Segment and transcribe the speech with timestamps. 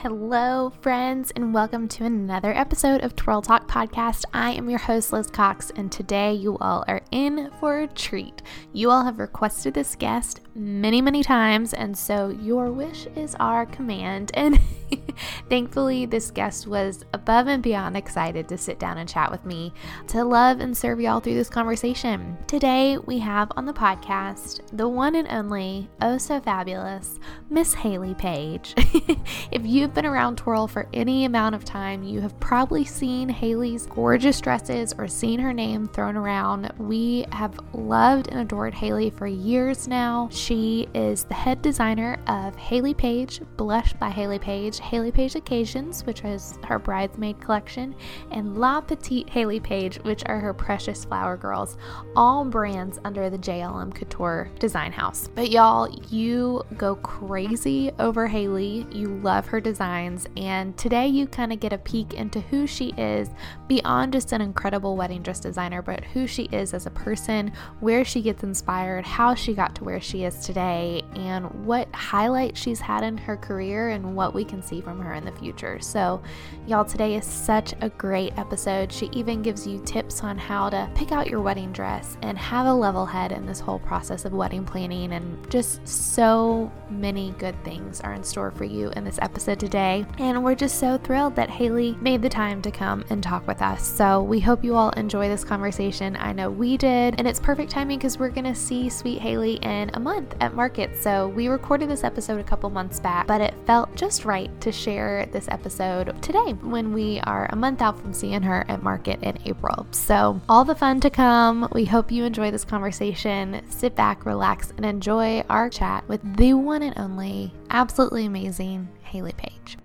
[0.00, 4.26] Hello, friends, and welcome to another episode of Twirl Talk Podcast.
[4.34, 8.42] I am your host, Liz Cox, and today you all are in for a treat.
[8.74, 13.64] You all have requested this guest many, many times, and so your wish is our
[13.64, 14.32] command.
[14.34, 14.60] And
[15.48, 19.72] thankfully, this guest was above and beyond excited to sit down and chat with me
[20.08, 22.36] to love and serve y'all through this conversation.
[22.46, 27.18] Today, we have on the podcast the one and only, oh so fabulous,
[27.50, 28.74] Miss Hayley Paige.
[29.50, 33.86] if you've been around Twirl for any amount of time, you have probably seen Hayley's
[33.86, 36.72] gorgeous dresses or seen her name thrown around.
[36.78, 40.28] We have loved and adored Hayley for years now.
[40.30, 46.04] She is the head designer of Hayley Paige, Blush by Hayley Paige, Hayley Paige Occasions,
[46.04, 47.94] which is her bridesmaid collection,
[48.30, 51.76] and La Petite Hayley Paige, which are her precious flower girls,
[52.14, 55.28] all brands under the JLM Couture design house.
[55.34, 58.86] But y'all, you go crazy over Hayley.
[58.92, 60.26] You love her designs.
[60.36, 63.30] And today you kind of get a peek into who she is
[63.68, 68.04] beyond just an incredible wedding dress designer, but who she is as a person, where
[68.04, 72.80] she gets inspired, how she got to where she is today, and what highlights she's
[72.80, 75.80] had in her career and what we can see from her in the future.
[75.80, 76.22] So,
[76.66, 78.92] y'all, today is such a great episode.
[78.92, 82.66] She even gives you tips on how to pick out your wedding dress and have
[82.66, 87.62] a level head in this whole process of wedding planning, and just so many good
[87.64, 91.36] things are in store for you in this episode today and we're just so thrilled
[91.36, 93.86] that Hayley made the time to come and talk with us.
[93.86, 96.16] So we hope you all enjoy this conversation.
[96.16, 99.54] I know we did, and it's perfect timing because we're going to see Sweet Hayley
[99.56, 100.96] in a month at Market.
[100.96, 104.72] So we recorded this episode a couple months back, but it felt just right to
[104.72, 109.22] share this episode today when we are a month out from seeing her at Market
[109.22, 109.86] in April.
[109.90, 111.68] So all the fun to come.
[111.72, 113.62] We hope you enjoy this conversation.
[113.70, 119.32] Sit back, relax, and enjoy our chat with the one and only, absolutely amazing Hayley
[119.32, 119.78] Paige.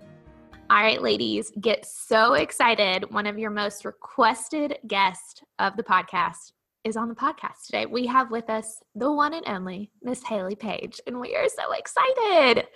[0.70, 3.12] All right, ladies, get so excited.
[3.12, 6.52] One of your most requested guests of the podcast
[6.84, 7.86] is on the podcast today.
[7.86, 11.72] We have with us the one and only Miss Hayley Paige, and we are so
[11.72, 12.66] excited.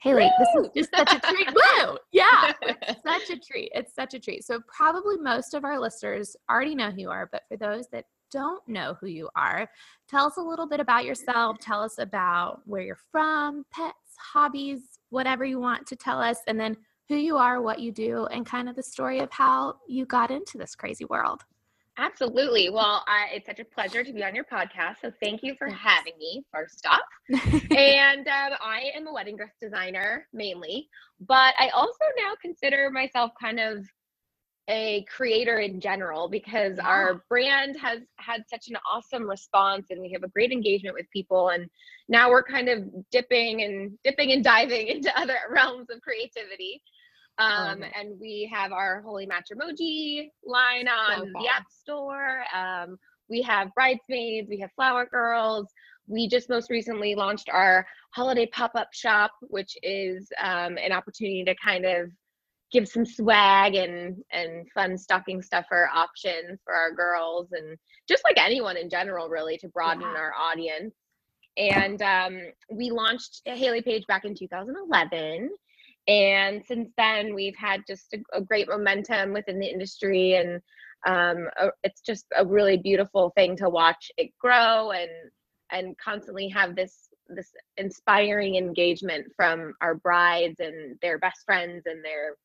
[0.00, 0.62] Hayley, Woo!
[0.74, 1.48] this is just such a treat.
[1.54, 1.96] Woo!
[2.12, 2.52] Yeah,
[3.06, 3.70] such a treat.
[3.74, 4.44] It's such a treat.
[4.44, 8.04] So, probably most of our listeners already know who you are, but for those that
[8.30, 9.68] don't know who you are,
[10.08, 11.58] tell us a little bit about yourself.
[11.60, 16.58] Tell us about where you're from, pets, hobbies, whatever you want to tell us, and
[16.58, 16.76] then
[17.08, 20.30] who you are, what you do, and kind of the story of how you got
[20.30, 21.44] into this crazy world.
[21.98, 22.70] Absolutely.
[22.70, 25.00] Well, I, it's such a pleasure to be on your podcast.
[25.02, 27.00] So thank you for having me, first off.
[27.76, 30.88] and um, I am a wedding dress designer mainly,
[31.20, 33.84] but I also now consider myself kind of
[34.68, 36.86] a creator in general because yeah.
[36.86, 41.06] our brand has had such an awesome response and we have a great engagement with
[41.10, 41.68] people and
[42.08, 46.82] now we're kind of dipping and dipping and diving into other realms of creativity
[47.38, 52.42] um, um, and we have our holy match emoji line on so the app store.
[52.54, 52.98] Um,
[53.30, 55.68] we have bridesmaids we have flower girls.
[56.06, 61.54] We just most recently launched our holiday pop-up shop which is um, an opportunity to
[61.62, 62.10] kind of
[62.72, 67.76] give some swag and and fun stocking stuffer options for our girls and
[68.08, 70.08] just like anyone in general really to broaden yeah.
[70.08, 70.94] our audience.
[71.56, 75.50] And um, we launched hayley paige back in 2011
[76.08, 80.60] and since then we've had just a, a great momentum within the industry and
[81.06, 85.10] um, a, it's just a really beautiful thing to watch it grow and
[85.70, 92.02] and constantly have this this inspiring engagement from our brides and their best friends and
[92.02, 92.36] their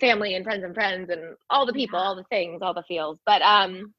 [0.00, 3.18] family and friends and friends and all the people, all the things, all the feels.
[3.26, 3.92] But um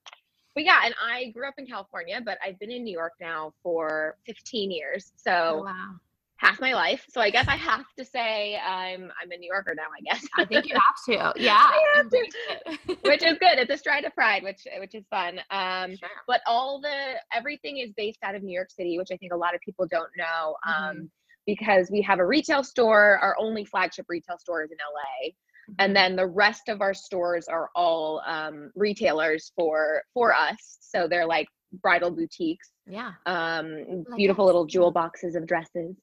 [0.55, 3.53] but yeah, and I grew up in California, but I've been in New York now
[3.63, 5.11] for 15 years.
[5.15, 5.95] So oh, wow.
[6.41, 7.05] Half my life.
[7.09, 10.27] So I guess I have to say I'm I'm a New Yorker now, I guess.
[10.35, 11.39] I think you have to.
[11.41, 11.69] Yeah.
[11.95, 12.97] Have to.
[13.03, 13.59] which is good.
[13.59, 15.39] It's a stride of pride, which which is fun.
[15.51, 16.09] Um sure.
[16.27, 19.37] but all the everything is based out of New York City, which I think a
[19.37, 20.55] lot of people don't know.
[20.67, 20.83] Mm-hmm.
[20.89, 21.11] Um
[21.45, 25.31] because we have a retail store, our only flagship retail store is in LA
[25.79, 31.07] and then the rest of our stores are all um, retailers for for us so
[31.07, 31.47] they're like
[31.81, 35.95] bridal boutiques yeah um beautiful little jewel boxes of dresses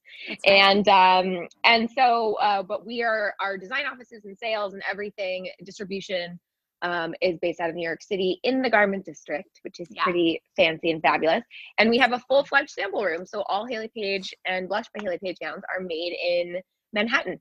[0.47, 5.49] and um and so uh but we are our design offices and sales and everything
[5.65, 6.38] distribution
[6.82, 10.03] um, is based out of New York City in the garment district, which is yeah.
[10.03, 11.43] pretty fancy and fabulous.
[11.79, 13.26] And we have a full fledged sample room.
[13.26, 16.61] So all Hayley Paige and Blush by Hayley Paige gowns are made in
[16.93, 17.41] Manhattan.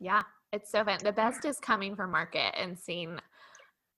[0.00, 0.22] Yeah,
[0.52, 0.98] it's so fun.
[1.02, 3.18] The best is coming from market and seeing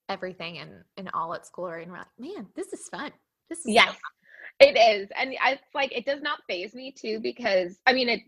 [0.09, 3.11] everything in in all its glory, and we're like, man, this is fun.
[3.51, 3.97] This is yes,
[4.61, 8.21] it is, and it's like it does not phase me too because I mean it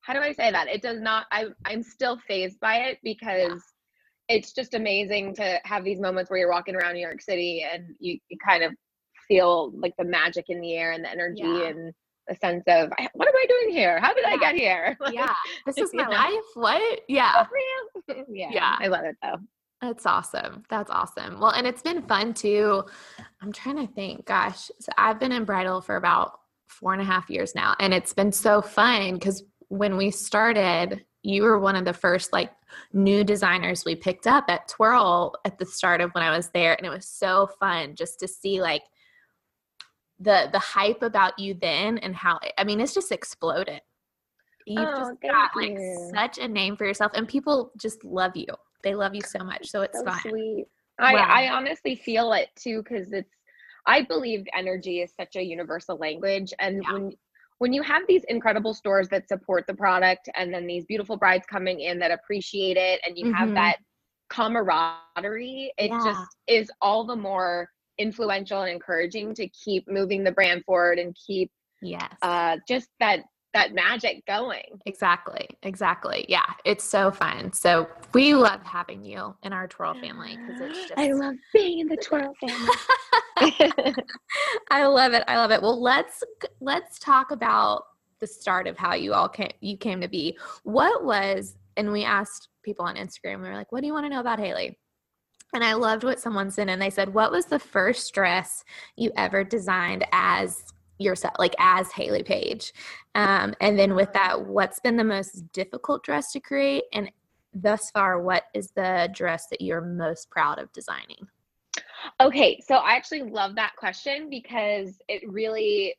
[0.00, 0.66] how do I say that?
[0.66, 3.62] It does not I I'm still phased by it because
[4.28, 4.36] yeah.
[4.36, 7.94] it's just amazing to have these moments where you're walking around New York City and
[8.00, 8.72] you, you kind of
[9.28, 11.68] feel like the magic in the air and the energy yeah.
[11.68, 11.94] and
[12.28, 14.00] a sense of what am I doing here?
[14.00, 14.34] How did yeah.
[14.34, 14.98] I get here?
[15.12, 15.32] yeah,
[15.64, 16.44] this is my life.
[16.54, 17.00] What?
[17.06, 17.46] Yeah,
[18.28, 18.76] yeah, yeah.
[18.80, 19.38] I love it though.
[19.82, 20.64] That's awesome.
[20.70, 21.38] That's awesome.
[21.38, 22.84] Well, and it's been fun too.
[23.42, 24.26] I'm trying to think.
[24.26, 27.92] Gosh, so I've been in bridal for about four and a half years now, and
[27.92, 32.52] it's been so fun because when we started, you were one of the first like
[32.92, 36.74] new designers we picked up at Twirl at the start of when I was there,
[36.74, 38.82] and it was so fun just to see like
[40.18, 43.80] the the hype about you then and how I mean it's just exploded.
[44.66, 46.10] You've oh, just got like you.
[46.14, 48.46] such a name for yourself, and people just love you.
[48.82, 50.20] They love you so much, so it's so fun.
[50.20, 50.66] Sweet.
[50.98, 51.26] I wow.
[51.28, 53.30] I honestly feel it too because it's.
[53.88, 56.92] I believe energy is such a universal language, and yeah.
[56.92, 57.12] when
[57.58, 61.46] when you have these incredible stores that support the product, and then these beautiful brides
[61.46, 63.34] coming in that appreciate it, and you mm-hmm.
[63.34, 63.76] have that
[64.28, 66.00] camaraderie, it yeah.
[66.04, 71.16] just is all the more influential and encouraging to keep moving the brand forward and
[71.26, 71.50] keep
[71.82, 73.20] yes uh just that
[73.56, 74.80] that magic going.
[74.84, 80.36] Exactly exactly yeah it's so fun so we love having you in our twirl family
[80.36, 82.72] because it's just i love being in the twirl family.
[84.70, 86.22] I love it i love it well let's
[86.60, 87.84] let's talk about
[88.20, 90.38] the start of how you all came you came to be.
[90.62, 94.06] What was and we asked people on instagram we were like what do you want
[94.06, 94.78] to know about hayley?
[95.54, 98.64] And I loved what someone said, and they said, What was the first dress
[98.96, 100.64] you ever designed as
[100.98, 102.72] yourself, like as Hayley Paige?
[103.14, 106.84] Um, and then with that, what's been the most difficult dress to create?
[106.92, 107.10] And
[107.54, 111.28] thus far, what is the dress that you're most proud of designing?
[112.20, 115.94] Okay, so I actually love that question because it really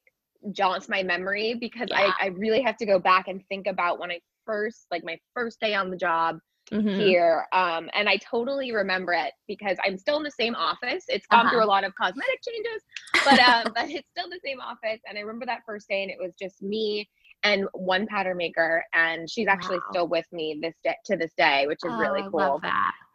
[0.51, 2.11] jaunts my memory because yeah.
[2.19, 5.19] I, I really have to go back and think about when I first, like my
[5.33, 6.39] first day on the job
[6.71, 6.99] mm-hmm.
[6.99, 7.45] here.
[7.53, 11.05] Um, and I totally remember it because I'm still in the same office.
[11.07, 11.55] It's gone uh-huh.
[11.55, 12.81] through a lot of cosmetic changes,
[13.25, 15.01] but um, but it's still the same office.
[15.07, 17.09] And I remember that first day, and it was just me
[17.43, 19.85] and one pattern maker, and she's actually wow.
[19.91, 22.61] still with me this day to this day, which is oh, really cool.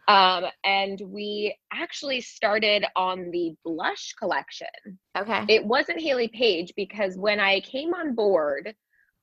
[0.09, 4.67] Um, and we actually started on the blush collection.
[5.17, 5.45] Okay.
[5.49, 8.75] It wasn't Hayley Paige because when I came on board,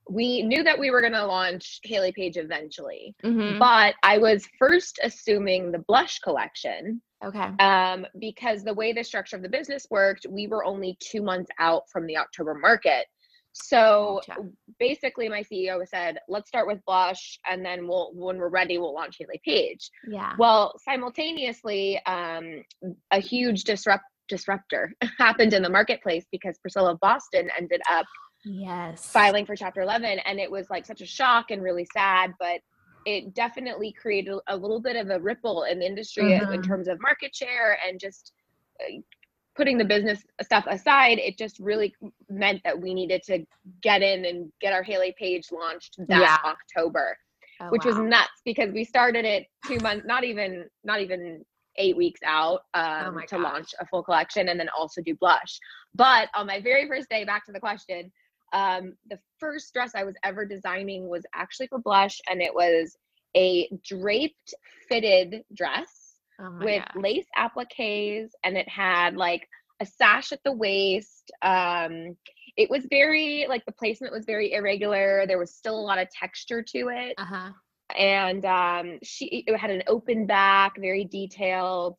[0.10, 3.60] we knew that we were going to launch Hayley Paige eventually, mm-hmm.
[3.60, 7.02] but I was first assuming the blush collection.
[7.24, 7.50] Okay.
[7.60, 11.50] Um, because the way the structure of the business worked, we were only two months
[11.60, 13.08] out from the October market.
[13.52, 14.42] So gotcha.
[14.80, 18.94] basically, my CEO said, "Let's start with blush, and then we'll, when we're ready, we'll
[18.94, 20.34] launch Hayley Paige." Yeah.
[20.38, 22.64] Well, simultaneously, um,
[23.12, 28.06] a huge disrupt disruptor happened in the marketplace because Priscilla Boston ended up
[28.50, 32.34] yes filing for chapter 11 and it was like such a shock and really sad
[32.40, 32.62] but
[33.06, 36.54] it definitely created a little bit of a ripple in the industry mm-hmm.
[36.54, 38.34] in terms of market share and just
[38.81, 39.00] uh,
[39.56, 41.94] putting the business stuff aside it just really
[42.30, 43.46] meant that we needed to
[43.81, 46.38] get in and get our hayley paige launched that yeah.
[46.44, 47.16] october
[47.62, 47.92] oh, which wow.
[47.92, 51.44] was nuts because we started it two months not even not even
[51.75, 53.44] eight weeks out oh um, oh to gosh.
[53.44, 55.60] launch a full collection and then also do blush
[55.94, 58.12] but on my very first day back to the question
[58.54, 62.98] um, the first dress I was ever designing was actually for blush, and it was
[63.36, 64.53] a draped
[64.88, 69.48] fitted dress oh with lace appliques, and it had like
[69.79, 71.32] a sash at the waist.
[71.41, 72.18] Um,
[72.58, 75.25] it was very like the placement was very irregular.
[75.27, 77.15] There was still a lot of texture to it.
[77.18, 77.51] Uh-huh.
[77.98, 81.98] And um, she it had an open back, very detailed.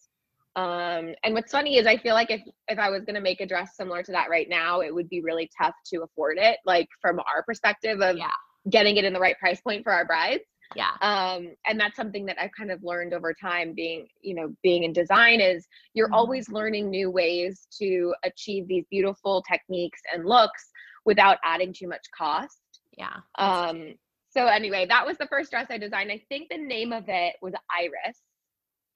[0.57, 3.47] Um, and what's funny is I feel like if if I was gonna make a
[3.47, 6.88] dress similar to that right now, it would be really tough to afford it, like
[7.00, 8.30] from our perspective of yeah.
[8.69, 10.45] getting it in the right price point for our brides.
[10.76, 10.90] Yeah.
[11.00, 14.85] Um, and that's something that I've kind of learned over time being, you know, being
[14.85, 16.14] in design is you're mm-hmm.
[16.14, 20.71] always learning new ways to achieve these beautiful techniques and looks
[21.04, 22.61] without adding too much cost.
[22.97, 23.16] Yeah.
[23.37, 23.95] Um,
[24.30, 26.12] so anyway, that was the first dress I designed.
[26.12, 28.19] I think the name of it was Iris.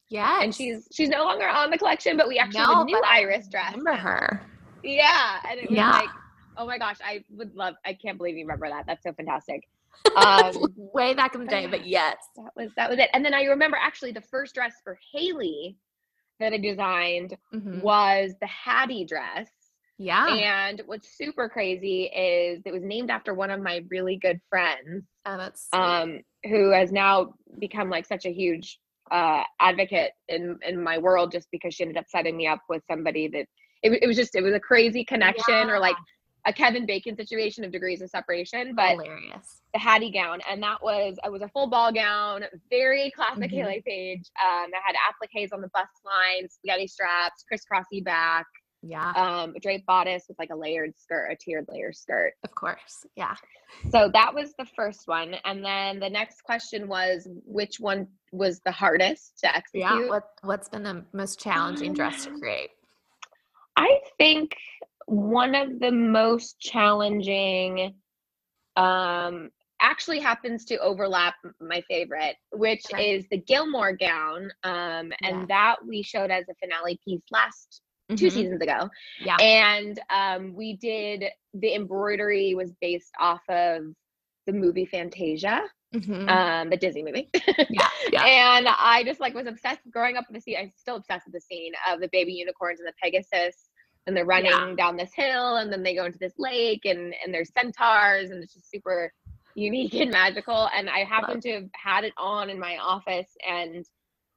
[0.09, 0.43] Yeah.
[0.43, 3.03] And she's she's no longer on the collection, but we actually no, have a new
[3.05, 3.73] Iris dress.
[3.73, 4.43] Remember her.
[4.83, 5.41] Yeah.
[5.49, 5.91] And it was yeah.
[5.91, 6.09] like,
[6.57, 8.85] oh my gosh, I would love I can't believe you remember that.
[8.87, 9.67] That's so fantastic.
[10.17, 12.17] Um way back in the day, but yes.
[12.37, 13.11] That was that was it.
[13.13, 15.77] And then I remember actually the first dress for Hayley
[16.41, 17.81] that I designed mm-hmm.
[17.81, 19.49] was the Hattie dress.
[19.99, 20.27] Yeah.
[20.27, 25.05] And what's super crazy is it was named after one of my really good friends.
[25.25, 28.79] Oh, that's um who has now become like such a huge
[29.11, 32.83] uh, advocate in in my world just because she ended up setting me up with
[32.91, 33.47] somebody that
[33.83, 35.71] it, it was just it was a crazy connection yeah.
[35.71, 35.97] or like
[36.47, 39.63] a Kevin Bacon situation of degrees of separation, but Hilarious.
[39.73, 43.55] the Hattie gown, and that was it was a full ball gown, very classic Mhm.
[43.55, 44.31] Hayley Paige.
[44.45, 48.47] Um, it had appliques on the bust line, spaghetti straps, crisscrossy back,
[48.87, 52.35] Yeah, um, a draped bodice with like a layered skirt, a tiered layer skirt.
[52.45, 53.07] of course.
[53.17, 53.35] Yeah.
[53.91, 58.61] So that was the first one, and then the next question was which one was
[58.65, 59.83] the hardest to execute.
[59.83, 60.09] Yeah.
[60.11, 62.71] What What's been the most challenging dress to create?
[63.77, 64.55] I think
[65.07, 67.95] one of the most challenging
[68.77, 69.51] um
[69.81, 73.17] actually happens to overlap my favorite, which Okay.
[73.17, 74.51] is the Gilmore gown.
[74.63, 75.47] Um and Yeah.
[75.49, 77.83] that we showed as a finale piece last
[78.17, 78.33] two Mhm.
[78.33, 78.89] seasons ago.
[79.21, 79.37] Yeah.
[79.41, 83.83] And um we did the embroidery was based off of
[84.47, 85.63] the movie Fantasia,
[85.95, 86.29] Mhm.
[86.29, 87.31] um, the Disney movie.
[87.71, 87.89] yeah.
[88.13, 88.25] Yeah.
[88.25, 90.57] And I just like was obsessed growing up with the scene.
[90.59, 93.71] I'm still obsessed with the scene of the baby unicorns and the Pegasus,
[94.07, 94.75] and they're running Yeah.
[94.77, 98.43] down this hill, and then they go into this lake, and and there's centaurs, and
[98.43, 99.13] it's just super
[99.55, 100.69] unique and magical.
[100.77, 103.87] And I happened to have had it on in my office, and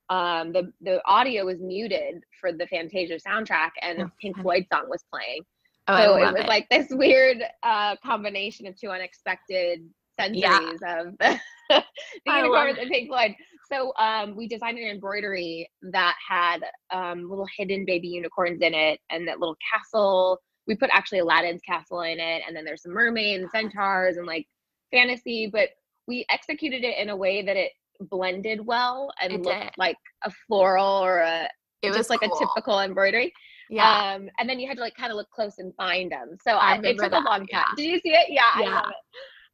[0.10, 4.38] um, the the audio was muted for the Fantasia soundtrack, and Oh, a Pink.
[4.38, 5.42] Floyd song was playing.
[5.88, 9.88] Oh, so it was like this weird uh, combination of two unexpected
[10.20, 11.84] centuries of the
[12.26, 13.36] unicorns and Pink Floyd.
[13.72, 16.60] So um, we designed an embroidery that had
[16.92, 20.40] um, little hidden baby unicorns in it, and that little castle.
[20.68, 24.26] We put actually Aladdin's castle in it, and then there's some mermaids and centaurs and
[24.26, 24.48] like
[24.92, 25.50] fantasy.
[25.52, 25.70] But
[26.08, 29.72] we executed it in a way that it blended well and It looked did.
[29.78, 31.48] like a floral or a
[31.82, 32.34] it was just like cool.
[32.36, 33.32] a typical embroidery.
[33.70, 34.14] Yeah.
[34.16, 36.38] Um, and then you had to like kind of look close and find them.
[36.42, 37.48] So I I, it took that, a long time.
[37.52, 37.64] yeah.
[37.76, 38.28] Did you see it?
[38.30, 38.76] Yeah, I Yeah.
[38.76, 38.96] love it.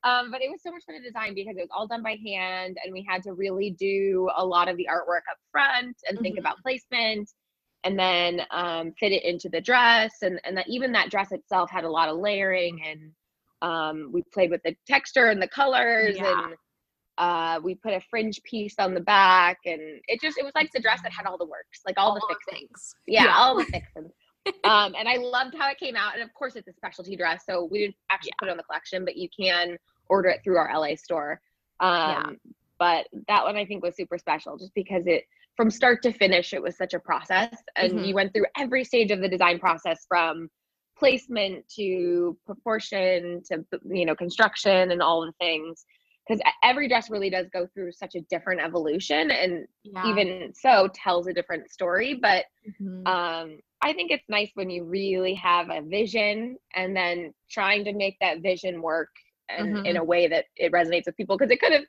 [0.05, 2.17] Um, but it was so much fun to design because it was all done by
[2.25, 6.19] hand, and we had to really do a lot of the artwork up front and
[6.19, 6.39] think Mhm.
[6.39, 7.29] about placement,
[7.85, 11.69] and then um, fit it into the dress, and and that even that dress itself
[11.71, 13.12] had a lot of layering, and
[13.62, 16.47] um, we played with the texture and the colors, Yeah.
[16.47, 16.55] and
[17.17, 20.72] uh, we put a fringe piece on the back, and it just it was like
[20.74, 23.36] the dress that had all the works, like all, the fixings yeah, Yeah.
[23.38, 24.12] all the fixings
[24.65, 26.15] um, and I loved how it came out.
[26.15, 28.63] And of course, it's a specialty dress, so we didn't actually put it on the
[28.63, 29.77] collection, but you can
[30.10, 31.39] order it through our LA store.
[31.79, 32.24] Um, Yeah.
[32.79, 35.24] But that one I think was super special, just because it
[35.55, 38.08] from start to finish it was such a process, and Mhm.
[38.08, 40.50] you went through every stage of the design process from
[40.98, 45.86] placement to proportion to you know construction and all the things
[46.27, 50.06] because every dress really does go through such a different evolution and Yeah.
[50.06, 52.46] even so tells a different story but
[52.82, 53.08] Mhm.
[53.08, 57.94] um i think it's nice when you really have a vision and then trying to
[57.94, 59.10] make that vision work
[59.50, 59.86] and Mhm.
[59.86, 61.84] in a way that it resonates with people because it could have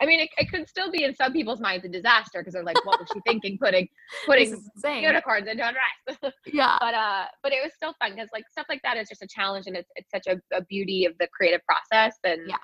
[0.00, 2.62] i mean it, it could still be in some people's minds a disaster because they're
[2.64, 3.88] like what was she thinking putting
[4.26, 6.76] putting unicorns into a dress Yeah.
[6.80, 9.26] but uh but it was still fun because like stuff like that is just a
[9.26, 12.56] challenge and it's, it's such a, a beauty of the creative process and Yeah.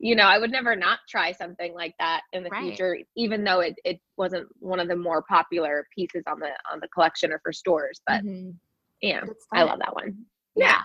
[0.00, 2.62] You know i would never not try something like that in the Right.
[2.68, 6.80] future even though it, it wasn't one of the more popular pieces on the on
[6.80, 8.54] the collection or for stores but Mhm.
[9.02, 9.20] yeah
[9.52, 10.16] i love that one
[10.56, 10.66] Yeah.
[10.66, 10.80] yeah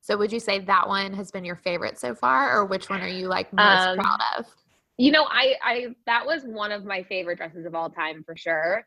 [0.00, 3.02] So would you say that one has been your favorite so far, or which one
[3.02, 4.46] are you like most Um, proud of?
[4.96, 8.36] you know i i that was one of my favorite dresses of all time for
[8.36, 8.86] sure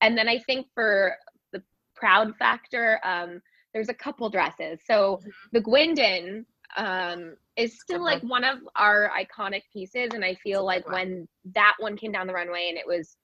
[0.00, 1.16] and then i think for
[1.52, 1.62] the
[1.94, 3.40] proud factor um
[3.74, 5.32] there's a couple dresses so Mhm.
[5.52, 10.88] the gwendon um is still like one of our iconic pieces and i feel like
[10.90, 13.16] when that one came down the runway and it was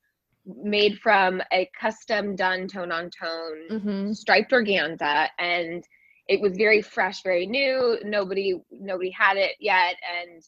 [0.47, 4.13] made from a custom done tone on tone Mm-hmm.
[4.13, 5.85] striped organza and
[6.29, 10.43] it was very fresh very new nobody nobody had it yet and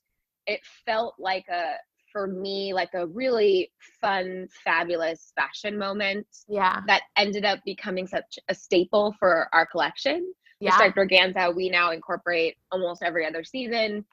[0.47, 1.75] it felt like a
[2.13, 6.81] for me like a really fun fabulous fashion moment Yeah.
[6.87, 10.73] that ended up becoming such a staple for our collection Yeah.
[10.75, 14.05] striped organza we now incorporate almost every other season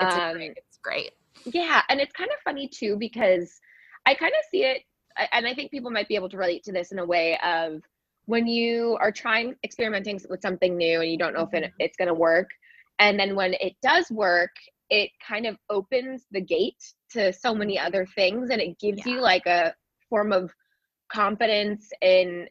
[0.00, 1.10] It's, um, great, it's great.
[1.44, 3.60] yeah, and it's kind of funny too because
[4.06, 4.82] I kind of see it,
[5.32, 7.82] and I think people might be able to relate to this in a way of
[8.24, 11.72] when you are trying experimenting with something new and you don't know if it, Mhm.
[11.78, 12.48] it's going to work,
[12.98, 14.54] and then when it does work,
[14.88, 19.20] it kind of opens the gate to so many other things, and it gives you
[19.20, 19.74] like a
[20.08, 20.50] form of
[21.12, 22.48] confidence in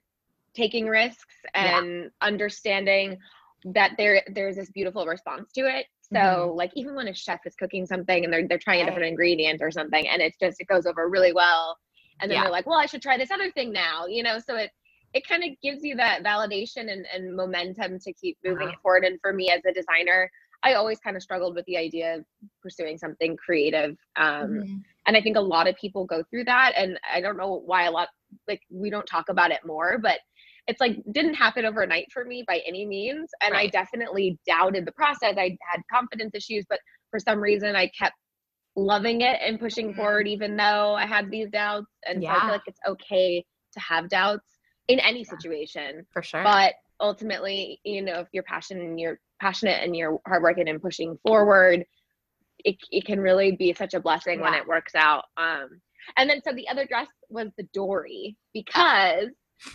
[0.53, 1.79] taking risks Yeah.
[1.79, 3.17] and understanding
[3.65, 5.85] that there there's this beautiful response to it.
[6.01, 6.55] So Mhm.
[6.55, 9.61] like even when a chef is cooking something and they're they're trying a different ingredient
[9.61, 11.77] or something and it's just it goes over really well
[12.21, 12.43] and then Yeah.
[12.43, 14.39] they're like, well, I should try this other thing now, you know.
[14.39, 14.71] So it
[15.13, 18.77] it kind of gives you that validation and, and momentum to keep moving Uh-huh.
[18.81, 19.03] forward.
[19.05, 20.29] And for me as a designer,
[20.63, 22.25] I always kind of struggled with the idea of
[22.61, 23.97] pursuing something creative.
[24.17, 24.83] Um, Mhm.
[25.07, 26.73] and I think a lot of people go through that.
[26.77, 28.09] And I don't know why a lot
[28.47, 30.19] like we don't talk about it more, but
[30.69, 33.67] it's like didn't happen overnight for me by any means and right.
[33.67, 38.13] i definitely doubted the process i had confidence issues but for some reason i kept
[38.75, 39.97] loving it and pushing mm-hmm.
[39.97, 42.33] forward even though i had these doubts and yeah.
[42.33, 44.45] so i feel like it's okay to have doubts
[44.87, 49.81] in any situation for sure but ultimately you know if you're passionate and you're passionate
[49.83, 51.83] and you're hardworking and pushing forward
[52.65, 54.45] it, it can really be such a blessing yeah.
[54.45, 55.81] when it works out um
[56.17, 59.29] and then so the other dress was the dory because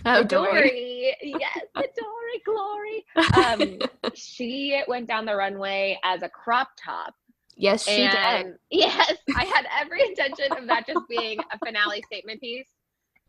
[0.04, 1.14] Oh, Dory.
[1.22, 3.04] yes, the Dory glory.
[3.36, 3.78] Um,
[4.14, 7.14] she went down the runway as a crop top.
[7.56, 8.54] Yes, she did.
[8.70, 12.66] Yes, I had every intention of that just being a finale statement piece.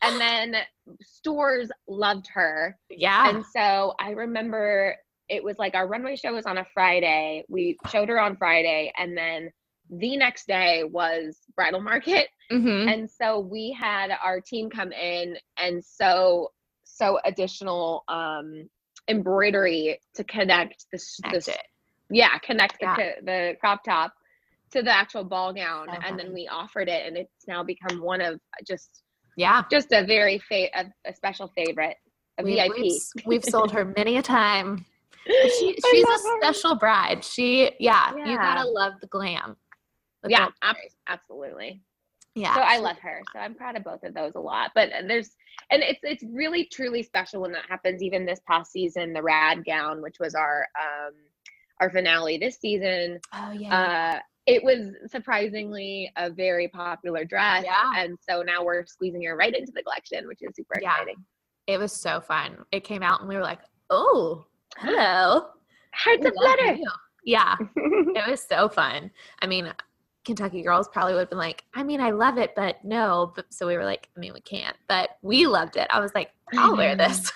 [0.02, 0.56] And then
[1.02, 2.78] stores loved her.
[2.90, 3.30] Yeah.
[3.30, 4.96] And so I remember
[5.30, 7.44] it was like our runway show was on a Friday.
[7.48, 9.50] We showed her on Friday, and then
[9.89, 12.27] the next day was bridal market.
[12.51, 12.88] Mm-hmm.
[12.89, 16.51] and so we had our team come in and so
[16.84, 18.70] so additional um
[19.08, 21.58] embroidery to connect the, connect the
[22.12, 22.96] yeah connect yeah.
[22.96, 24.13] The, the crop top
[24.72, 25.89] to the actual ball gown.
[25.89, 25.98] Okay.
[26.06, 29.01] and then we offered it and it's now become one of just
[29.38, 29.63] yeah.
[29.72, 31.98] just a very fa- a, a special favorite
[32.38, 34.86] a we, vip we've, we've sold her many a time.
[35.27, 37.24] She, she's a special bride.
[37.24, 39.56] She yeah, yeah, you gotta love the glam
[40.29, 40.75] yeah, ab-
[41.08, 41.82] absolutely.
[42.36, 42.53] Yeah.
[42.53, 43.22] So I love her.
[43.32, 44.72] So I'm proud of both of those a lot.
[44.75, 45.32] But there's
[45.72, 48.03] and it's it's really truly special when that happens.
[48.03, 51.13] Even this past season, the rad gown, which was our um
[51.79, 53.20] our finale this season.
[53.34, 54.17] Oh yeah.
[54.17, 57.63] Uh it was surprisingly a very popular dress.
[57.65, 57.91] Yeah.
[57.96, 60.91] And so now we're squeezing her right into the collection, which is super yeah.
[60.91, 61.15] exciting.
[61.67, 62.58] It was so fun.
[62.72, 64.46] It came out and we were like, oh,
[64.77, 65.48] hello.
[65.94, 66.77] Hearts of flutter.
[67.24, 67.55] Yeah.
[67.75, 69.10] it was so fun.
[69.41, 69.74] I mean,
[70.25, 73.32] Kentucky girls probably would have been like, I mean, I love it, but no.
[73.36, 75.88] But, so we were like, I mean, we can't, but we loved it.
[75.91, 77.08] I was like, I'll wear mm-hmm.
[77.08, 77.32] this.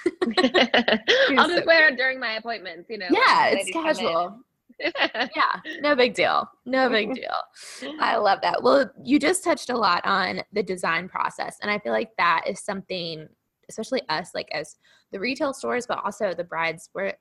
[1.37, 3.07] I'll just wear it during my appointments, you know.
[3.09, 4.39] Yeah, it's casual.
[4.79, 6.49] yeah, no big deal.
[6.65, 7.93] No big deal.
[7.99, 8.63] I love that.
[8.63, 11.57] Well, you just touched a lot on the design process.
[11.61, 13.27] And I feel like that is something,
[13.69, 14.77] especially us, like as
[15.11, 17.15] the retail stores, but also the brides, where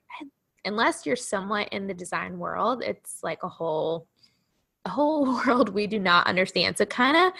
[0.65, 4.07] unless you're somewhat in the design world, it's like a whole
[4.85, 6.77] a whole world we do not understand.
[6.77, 7.33] So kind of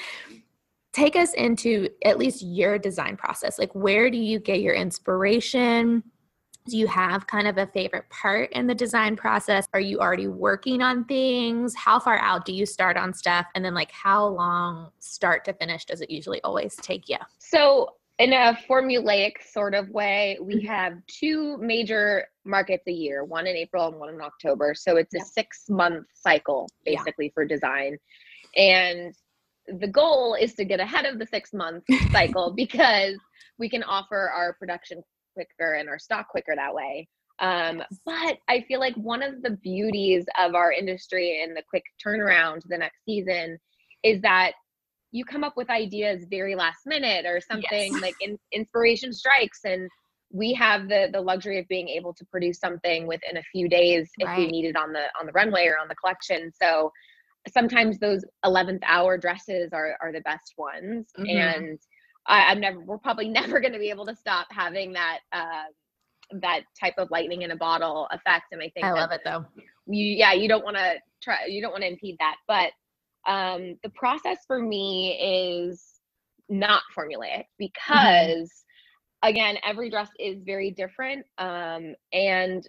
[0.94, 3.60] take us into at least your design process.
[3.60, 6.04] Like where do you get your inspiration?
[6.68, 9.68] Do you have kind of a favorite part in the design process?
[9.74, 11.74] Are you already working on things?
[11.76, 13.48] How far out do you start on stuff?
[13.56, 17.18] And then like how long start to finish does it usually always take you?
[17.40, 20.68] So in a formulaic sort of way, we mm-hmm.
[20.68, 24.76] have two major markets a year, one in April and one in October.
[24.76, 27.32] So it's a six month cycle basically yeah.
[27.34, 27.98] for design.
[28.58, 29.14] And
[29.68, 33.16] the goal is to get ahead of the six month cycle because
[33.58, 35.02] we can offer our production
[35.34, 37.08] quicker and our stock quicker that way.
[37.40, 41.84] Um, but I feel like one of the beauties of our industry and the quick
[42.06, 43.58] turnaround to the next season
[44.04, 44.54] is that
[45.12, 48.02] you come up with ideas very last minute or something yes.
[48.02, 49.90] like in, inspiration strikes and
[50.32, 54.10] we have the the luxury of being able to produce something within a few days
[54.20, 54.38] if right.
[54.38, 56.92] we need it on the on the runway or on the collection so
[57.52, 61.26] sometimes those 11th hour dresses are are the best ones mm-hmm.
[61.30, 61.80] and
[62.28, 65.64] I, am never we're probably never going to be able to stop having that uh,
[66.42, 69.44] that type of lightning in a bottle effect and i think i love it though
[69.88, 70.94] you yeah you don't want to
[71.24, 72.72] try you don't want to impede that but
[73.30, 75.86] um, the process for me is
[76.50, 77.60] not formulaic mm-hmm.
[77.60, 79.30] because mm-hmm.
[79.30, 82.68] again every dress is very different um, and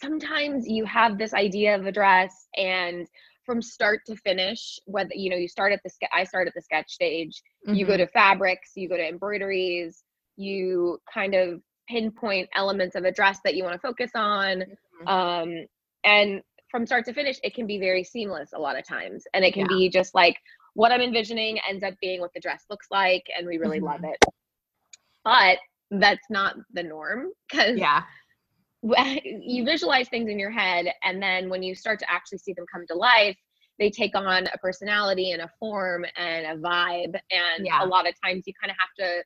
[0.00, 3.06] sometimes you have this idea of a dress and
[3.44, 6.62] from start to finish whether you know you start at the i start at the
[6.62, 7.74] sketch stage mm-hmm.
[7.74, 8.00] you go mm-hmm.
[8.00, 10.02] to fabrics you go to embroideries
[10.36, 15.08] you kind of pinpoint elements of a dress that you want to focus on mm-hmm.
[15.08, 15.66] um,
[16.04, 19.24] and from start to finish, it can be very seamless a lot of times.
[19.34, 19.76] And it can yeah.
[19.76, 20.36] be just like
[20.74, 23.86] what I'm envisioning ends up being what the dress looks like, and we really mm-hmm.
[23.86, 24.24] love it.
[25.24, 25.58] But
[25.90, 28.02] that's not the norm because yeah.
[29.24, 32.64] you visualize things in your head, and then when you start to actually see them
[32.72, 33.36] come to life,
[33.78, 37.14] they take on a personality and a form and a vibe.
[37.30, 37.82] And yeah.
[37.82, 39.24] a lot of times you kind of have to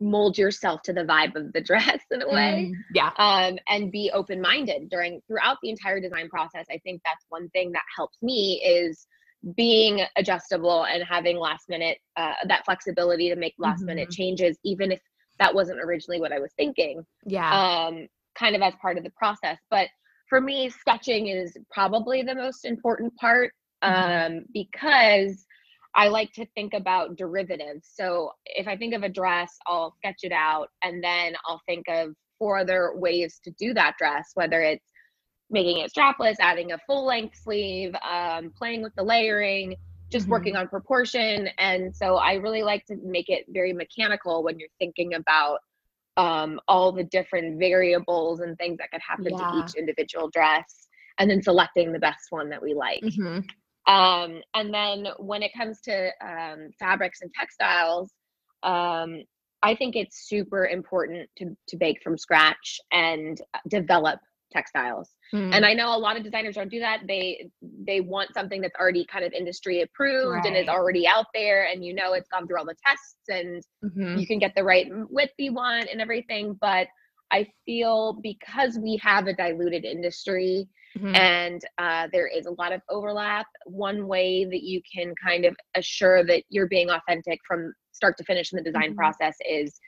[0.00, 2.72] mold yourself to the vibe of the dress in a way.
[2.72, 3.10] Mm, yeah.
[3.18, 6.66] Um, and be open minded during throughout the entire design process.
[6.70, 9.06] I think that's one thing that helps me is
[9.56, 13.86] being adjustable and having last minute uh, that flexibility to make last mm-hmm.
[13.86, 15.00] minute changes, even if
[15.38, 17.04] that wasn't originally what I was thinking.
[17.24, 17.50] Yeah.
[17.50, 18.08] Um,
[18.38, 19.58] kind of as part of the process.
[19.70, 19.88] But
[20.28, 23.52] for me, sketching is probably the most important part
[23.84, 24.36] mm-hmm.
[24.36, 25.46] um, because
[25.96, 27.88] I like to think about derivatives.
[27.94, 31.86] So if I think of a dress, I'll sketch it out and then I'll think
[31.88, 34.84] of four other ways to do that dress, whether it's
[35.50, 39.74] making it strapless, adding a full length sleeve, um, playing with the layering,
[40.10, 40.32] just mm-hmm.
[40.32, 41.48] working on proportion.
[41.58, 45.60] And so I really like to make it very mechanical when you're thinking about
[46.18, 49.50] um, all the different variables and things that could happen yeah.
[49.50, 53.02] to each individual dress and then selecting the best one that we like.
[53.02, 53.40] Mm-hmm.
[53.86, 58.10] Um, and then when it comes to um, fabrics and textiles,
[58.62, 59.22] um,
[59.62, 64.20] I think it's super important to, to bake from scratch and develop
[64.52, 65.10] textiles.
[65.34, 65.54] Mm.
[65.54, 67.00] And I know a lot of designers don't do that.
[67.06, 70.46] They they want something that's already kind of industry approved right.
[70.46, 73.62] and is already out there and you know it's gone through all the tests and
[73.84, 74.18] mm-hmm.
[74.18, 76.86] you can get the right width you want and everything, but
[77.32, 81.14] I feel because we have a diluted industry mm-hmm.
[81.14, 85.56] and uh, there is a lot of overlap, one way that you can kind of
[85.74, 88.96] assure that you're being authentic from start to finish in the design mm-hmm.
[88.96, 89.80] process is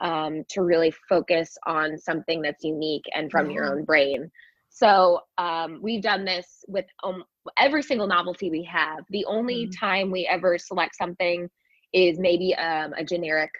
[0.00, 4.30] um, to really focus on something that's unique and from your own brain.
[4.68, 7.24] So um, we've done this with um,
[7.58, 9.04] every single novelty we have.
[9.08, 9.78] The only mm.
[9.78, 11.48] time we ever select something
[11.94, 13.50] is maybe um, a generic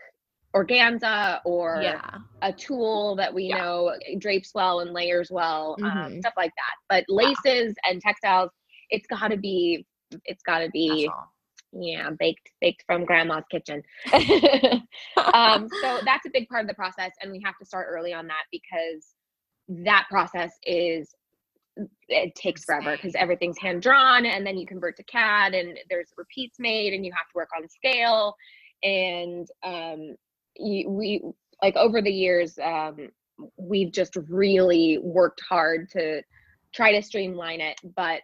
[0.55, 2.19] organza or yeah.
[2.43, 3.59] a tulle that we yeah.
[3.59, 6.19] know drapes well and layers well, um, mm-hmm.
[6.21, 6.75] stuff like that.
[6.89, 8.51] But laces and textiles,
[8.91, 9.87] it's got to be,
[10.25, 11.09] it's got to be
[11.79, 13.83] yeah baked baked from grandma's kitchen
[15.35, 18.15] um, so that's a big part of the process and we have to start early
[18.15, 19.15] on that because
[19.69, 21.13] that process is
[22.09, 26.09] it takes forever because everything's hand drawn and then you convert to cad and there's
[26.17, 28.35] repeats made and you have to work on scale
[28.83, 30.15] and um,
[30.59, 31.23] you, we
[31.63, 33.09] like over the years um,
[33.57, 36.23] we've just really worked hard to
[36.73, 38.23] try to streamline it but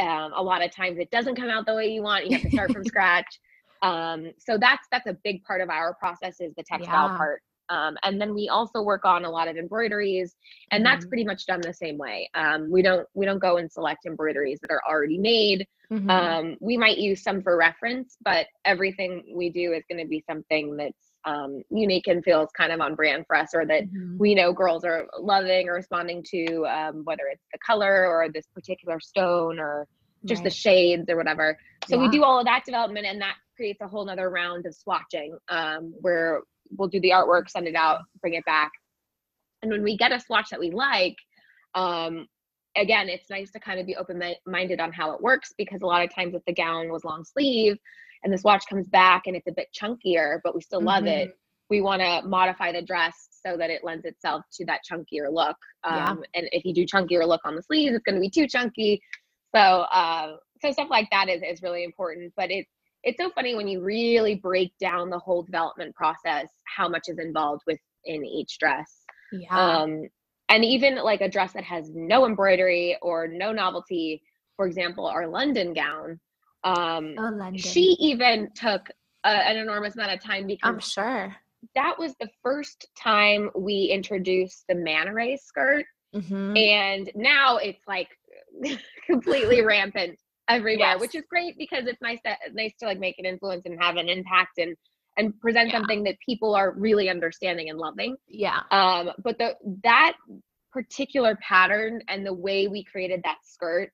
[0.00, 2.26] um, a lot of times it doesn't come out the way you want.
[2.26, 3.38] You have to start from scratch.
[3.82, 7.16] Um, so that's that's a big part of our process is the textile yeah.
[7.16, 7.42] part.
[7.68, 10.34] Um, and then we also work on a lot of embroideries,
[10.72, 10.92] and mm-hmm.
[10.92, 12.28] that's pretty much done the same way.
[12.34, 15.66] Um, we don't we don't go and select embroideries that are already made.
[15.92, 16.10] Mm-hmm.
[16.10, 20.22] Um, we might use some for reference, but everything we do is going to be
[20.28, 24.18] something that's um, unique and feels kind of on brand for us, or that mm-hmm.
[24.18, 28.46] we know girls are loving or responding to, um, whether it's the color or this
[28.54, 29.86] particular stone or
[30.24, 30.44] just right.
[30.44, 31.58] the shades or whatever.
[31.88, 32.02] So yeah.
[32.02, 35.30] we do all of that development, and that creates a whole nother round of swatching
[35.48, 36.40] um, where
[36.76, 38.70] we'll do the artwork, send it out, bring it back.
[39.62, 41.16] And when we get a swatch that we like,
[41.74, 42.26] um,
[42.76, 45.86] again, it's nice to kind of be open minded on how it works because a
[45.86, 47.76] lot of times if the gown was long sleeve,
[48.22, 51.28] and this watch comes back and it's a bit chunkier, but we still love mm-hmm.
[51.28, 51.38] it,
[51.70, 55.56] we want to modify the dress so that it lends itself to that chunkier look.
[55.84, 55.94] Um,
[56.34, 56.40] yeah.
[56.40, 59.00] And if you do chunkier look on the sleeves, it's going to be too chunky.
[59.54, 62.32] So, uh, so stuff like that is, is really important.
[62.36, 62.68] But it's
[63.02, 67.18] it's so funny when you really break down the whole development process, how much is
[67.18, 69.04] involved within each dress.
[69.32, 69.56] Yeah.
[69.56, 70.02] Um,
[70.50, 74.22] and even like a dress that has no embroidery or no novelty,
[74.56, 76.20] for example, our London gown,
[76.64, 77.58] um, oh, London.
[77.58, 78.90] She even took
[79.24, 81.36] a, an enormous amount of time because I'm sure
[81.74, 86.56] that was the first time we introduced the manta ray skirt, mm-hmm.
[86.56, 88.08] and now it's like
[89.06, 90.18] completely rampant
[90.48, 91.00] everywhere, yes.
[91.00, 93.96] which is great because it's nice to nice to like make an influence and have
[93.96, 94.76] an impact and
[95.16, 95.78] and present yeah.
[95.78, 98.16] something that people are really understanding and loving.
[98.28, 98.60] Yeah.
[98.70, 100.14] Um, but the that
[100.72, 103.90] particular pattern and the way we created that skirt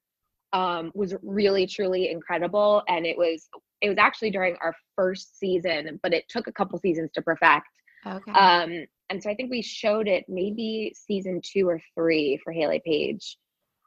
[0.56, 3.48] um, was really truly incredible and it was
[3.82, 7.66] it was actually during our first season but it took a couple seasons to perfect
[8.06, 12.54] okay um and so i think we showed it maybe season two or three for
[12.54, 13.36] hayley paige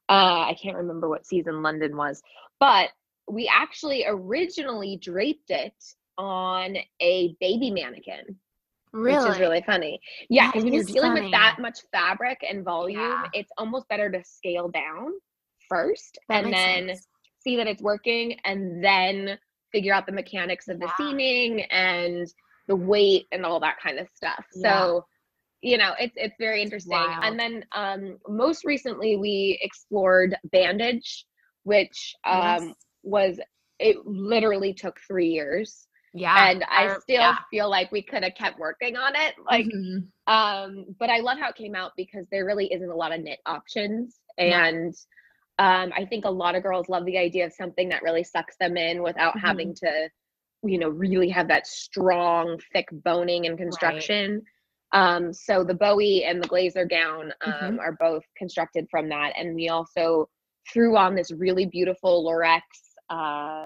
[0.09, 2.21] uh i can't remember what season london was
[2.59, 2.89] but
[3.27, 5.73] we actually originally draped it
[6.19, 8.37] on a baby mannequin
[8.91, 9.23] Really?
[9.23, 10.01] Which is really funny.
[10.31, 11.21] Yeah, because when you're dealing funny.
[11.21, 13.25] with that much fabric and volume, yeah.
[13.33, 15.11] it's almost better to scale down
[15.69, 17.07] first that and then sense.
[17.43, 19.37] see that it's working and then
[19.71, 20.87] figure out the mechanics of yeah.
[20.87, 22.27] the seaming and
[22.67, 24.45] the weight and all that kind of stuff.
[24.55, 24.79] Yeah.
[24.79, 25.05] So,
[25.61, 26.97] you know, it's it's very interesting.
[26.97, 31.25] And then um most recently we explored bandage,
[31.63, 32.73] which um yes.
[33.03, 33.39] was
[33.79, 35.87] it literally took 3 years.
[36.13, 36.49] Yeah.
[36.49, 37.37] And I still yeah.
[37.51, 39.35] feel like we could have kept working on it.
[39.45, 40.33] Like mm-hmm.
[40.33, 43.21] um but I love how it came out because there really isn't a lot of
[43.21, 44.93] knit options and
[45.59, 48.55] um, I think a lot of girls love the idea of something that really sucks
[48.57, 49.45] them in without mm-hmm.
[49.45, 50.09] having to,
[50.63, 54.41] you know, really have that strong, thick boning and construction.
[54.93, 55.15] Right.
[55.15, 57.79] Um, so the Bowie and the Glazer gown um, mm-hmm.
[57.79, 59.33] are both constructed from that.
[59.37, 60.29] And we also
[60.71, 62.61] threw on this really beautiful lurex
[63.09, 63.65] uh,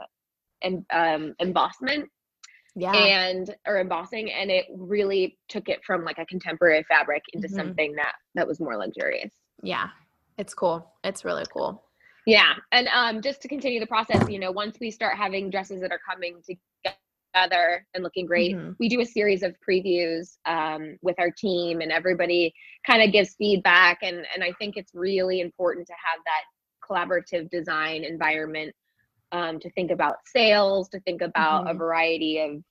[0.64, 2.10] em- um, embossment
[2.76, 2.94] Yeah.
[2.94, 7.56] and or embossing and it really took it from like a contemporary fabric into Mhm.
[7.56, 9.90] something that that was more luxurious yeah.
[10.38, 10.92] It's cool.
[11.04, 11.84] It's really cool.
[12.26, 15.82] yeah and um just to continue the process you know once we start having dresses
[15.82, 18.76] that are coming together and looking great Mhm.
[18.80, 22.54] we do a series of previews um, with our team and everybody
[22.88, 26.44] kind of gives feedback and and i think it's really important to have that
[26.88, 28.74] collaborative design environment
[29.34, 31.78] um, to think about sales to think about a Mhm.
[31.78, 32.64] variety of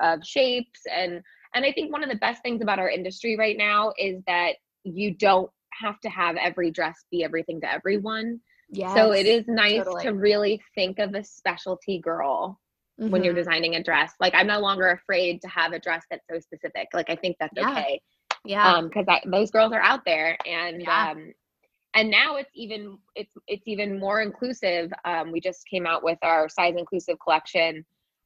[0.00, 1.22] of shapes and
[1.54, 4.56] and i think one of the best things about our industry right now is that
[4.84, 8.94] you don't have to have every dress be everything to everyone Yeah.
[8.94, 10.02] so it is nice totally.
[10.04, 12.58] to really think of a specialty girl
[13.08, 13.36] when you're Mhm.
[13.36, 14.12] designing a dress.
[14.20, 16.88] Like I'm no longer afraid to have a dress that's so specific.
[16.94, 17.70] Like I think that's Yeah.
[17.70, 18.00] okay.
[18.44, 18.76] Yeah.
[18.76, 21.10] Um, because those girls are out there and Yeah.
[21.12, 21.32] um
[21.94, 24.92] and now it's even it's it's even more inclusive.
[25.04, 27.84] Um, we just came out with our size inclusive collection.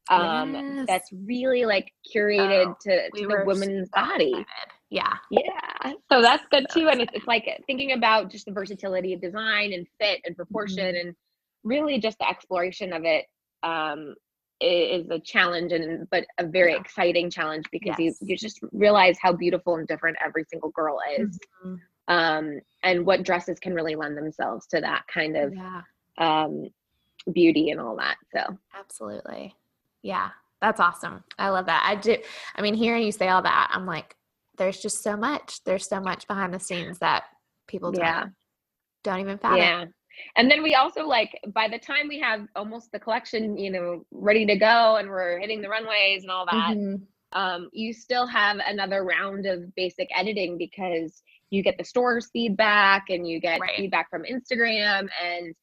[0.09, 0.87] Um Yes.
[0.87, 4.29] that's really like curated Oh, to, to were the woman's so body.
[4.31, 4.71] excited.
[4.89, 5.13] Yeah.
[5.31, 5.93] Yeah.
[6.11, 6.87] So that's good too.
[6.89, 10.85] And it's, it's like thinking about just the versatility of design and fit and proportion
[10.95, 11.07] Mm-hmm.
[11.07, 11.15] and
[11.63, 13.25] really just the exploration of it
[13.63, 14.13] um,
[14.61, 16.79] is a challenge and but a very Yeah.
[16.79, 18.17] exciting challenge because Yes.
[18.21, 21.79] you, you just realize how beautiful and different every single girl is Mhm.
[22.07, 25.81] um, and what dresses can really lend themselves to that kind of Yeah.
[26.19, 26.67] um,
[27.33, 28.17] beauty and all that.
[28.31, 29.55] So Absolutely.
[30.03, 30.29] Yeah.
[30.61, 31.23] That's awesome.
[31.39, 31.83] I love that.
[31.85, 32.15] I do.
[32.55, 34.15] I mean, hearing you say all that, I'm like,
[34.57, 35.63] there's just so much.
[35.65, 37.23] There's so much behind the scenes that
[37.67, 38.25] people don't, yeah.
[39.03, 39.57] don't even fathom.
[39.57, 39.85] Yeah.
[40.37, 44.05] And then we also like by the time we have almost the collection, you know,
[44.11, 47.01] ready to go and we're hitting the runways and all that, Mhm.
[47.33, 53.09] um, you still have another round of basic editing because you get the store's feedback
[53.09, 53.75] and you get Right.
[53.75, 55.53] feedback from Instagram and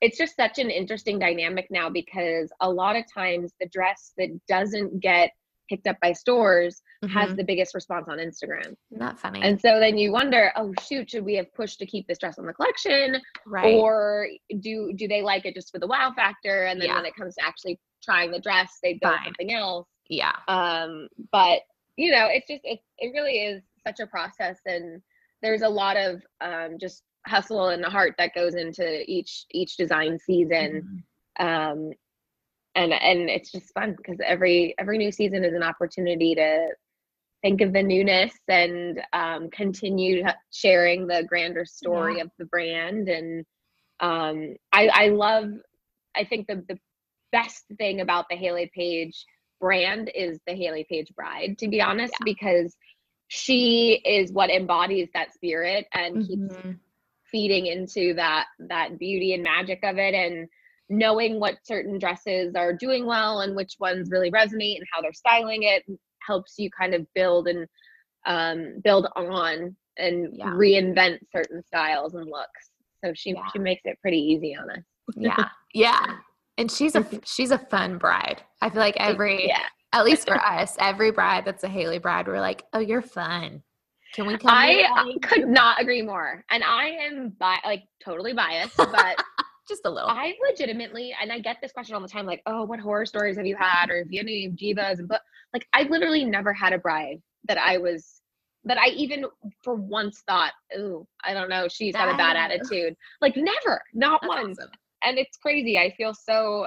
[0.00, 4.28] it's just such an interesting dynamic now because a lot of times the dress that
[4.48, 5.30] doesn't get
[5.70, 6.82] picked up by stores
[7.14, 7.36] has Mhm.
[7.36, 8.76] the biggest response on Instagram.
[8.90, 9.40] Isn't funny?
[9.42, 12.38] And so then you wonder, oh shoot, should we have pushed to keep this dress
[12.38, 13.22] on the collection?
[13.46, 13.74] right.
[13.74, 14.28] or
[14.60, 16.96] do do they like it just for the wow factor and then Yeah.
[16.96, 19.24] when it comes to actually trying the dress they with Fine.
[19.24, 20.32] something else yeah.
[20.48, 21.60] um but
[21.96, 25.00] you know it's just it, it really is such a process and
[25.42, 30.18] there's a lot of um just hustle and heart that goes into each each design
[30.18, 31.04] season
[31.40, 31.44] Mhm.
[31.46, 31.92] um
[32.80, 36.68] and and it's just fun because every every new season is an opportunity to
[37.42, 43.44] think of the newness and um, continue sharing the grander story of the brand and
[44.00, 45.46] um, I, I love
[46.16, 46.78] i think the, the
[47.32, 49.24] best thing about the hayley paige
[49.60, 52.24] brand is the hayley paige bride to be honest Yeah.
[52.24, 52.76] because
[53.28, 56.78] she is what embodies that spirit and keeps Mhm.
[57.30, 60.48] feeding into that that beauty and magic of it and
[60.90, 65.12] knowing what certain dresses are doing well and which ones really resonate and how they're
[65.12, 65.84] styling it
[66.26, 67.66] helps you kind of build and
[68.26, 70.50] um, build on and Yeah.
[70.50, 72.70] reinvent certain styles and looks
[73.04, 73.46] so she Yeah.
[73.52, 74.82] she makes it pretty easy on us
[75.16, 75.48] yeah.
[75.74, 76.04] Yeah.
[76.58, 78.42] And she's a she's a fun bride.
[78.60, 82.28] I feel like every yeah at least for us, every bride that's a Hayley bride,
[82.28, 83.62] we're like, oh, you're fun.
[84.14, 84.50] Can we come?
[84.54, 88.76] i your uh, wedding?" could not agree more and i am bi- like totally biased
[88.76, 89.22] but
[89.70, 90.10] just a little.
[90.10, 93.36] I legitimately, and I get this question all the time, like, "Oh, what horror stories
[93.38, 95.22] have you had, or if you had any divas?" And but
[95.54, 98.20] like, I literally never had a bride that I was
[98.64, 99.24] that I even
[99.64, 104.20] for once thought, oh, I don't know, she's got a bad attitude." Like, never, not
[104.20, 104.58] That's once.
[104.58, 104.72] awesome.
[105.02, 105.78] And it's crazy.
[105.78, 106.66] I feel so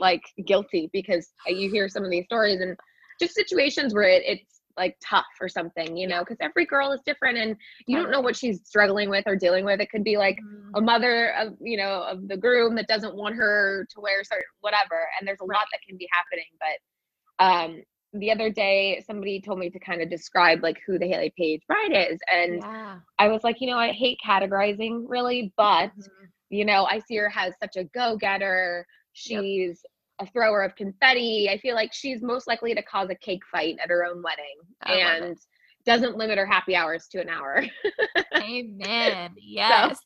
[0.00, 2.76] like guilty because you hear some of these stories and
[3.20, 7.00] just situations where it, it's like tough or something, you know, because every girl is
[7.04, 7.56] different and
[7.86, 9.80] you don't know what she's struggling with or dealing with.
[9.80, 10.70] It could be like Mhm.
[10.74, 14.44] a mother of you know of the groom that doesn't want her to wear certain
[14.60, 17.82] whatever and there's a lot that can be happening but um
[18.14, 21.60] the other day somebody told me to kind of describe like who the hayley paige
[21.66, 22.98] bride is and yeah.
[23.18, 26.28] i was like you know i hate categorizing really but Mhm.
[26.50, 29.84] you know i see her as such a go-getter she's
[30.22, 33.76] a thrower of confetti i feel like she's most likely to cause a cake fight
[33.82, 35.36] at her own wedding I and
[35.84, 37.64] doesn't limit her happy hours to an hour
[38.42, 39.34] Amen.
[39.38, 39.98] Yes.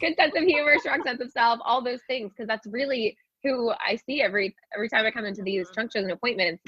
[0.00, 3.70] good sense of humor, strong sense of self, all those things, because that's really who
[3.70, 5.74] I see every every time I come into these mm-hmm.
[5.74, 6.62] trunk shows and appointments.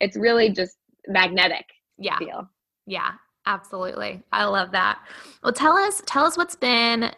[0.00, 1.64] It's really just magnetic
[1.98, 2.18] Yeah.
[2.18, 2.48] feel.
[2.86, 3.12] Yeah.
[3.46, 4.22] Absolutely.
[4.32, 5.00] I love that.
[5.42, 7.10] Well, tell us, tell us what's been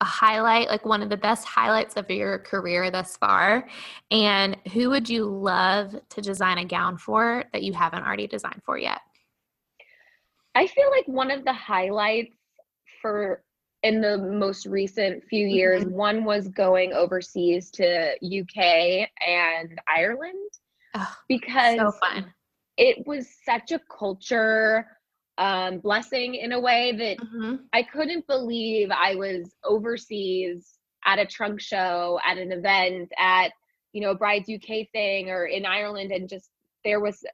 [0.00, 3.68] a highlight, like one of the best highlights of your career thus far,
[4.10, 8.62] and who would you love to design a gown for that you haven't already designed
[8.64, 9.00] for yet?
[10.54, 12.34] I feel like one of the highlights
[13.02, 13.42] for
[13.84, 15.84] in the most recent few years.
[15.84, 15.90] Mhm.
[15.92, 20.50] One was going overseas to UK and Ireland
[20.94, 22.34] Oh, because so fun.
[22.76, 24.97] it was such a culture
[25.38, 27.68] um, blessing in a way that Mhm.
[27.72, 33.52] I couldn't believe I was overseas at a trunk show, at an event, at
[33.92, 36.50] you know a bride's UK thing, or in Ireland, and just
[36.84, 37.24] there was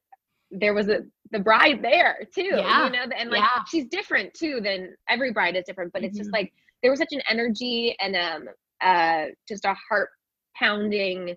[0.51, 1.01] there was a
[1.33, 2.43] the bride there too.
[2.57, 2.85] Yeah.
[2.85, 3.65] You know, and like Yeah.
[3.67, 6.33] she's different too than every bride is different, but it's just Mhm.
[6.33, 8.49] like there was such an energy and um
[8.83, 10.11] uh just a heart
[10.57, 11.37] pounding